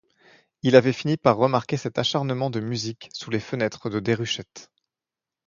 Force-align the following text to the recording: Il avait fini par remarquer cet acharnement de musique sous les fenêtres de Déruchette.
Il 0.63 0.75
avait 0.75 0.93
fini 0.93 1.15
par 1.15 1.37
remarquer 1.37 1.77
cet 1.77 1.99
acharnement 1.99 2.49
de 2.49 2.59
musique 2.59 3.11
sous 3.13 3.29
les 3.29 3.39
fenêtres 3.39 3.91
de 3.91 3.99
Déruchette. 3.99 4.71